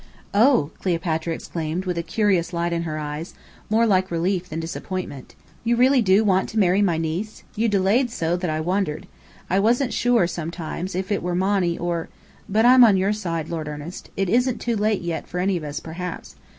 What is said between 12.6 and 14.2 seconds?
I am on your side, Lord Ernest.